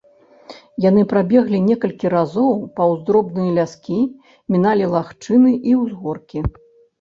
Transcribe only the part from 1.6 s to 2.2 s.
некалькі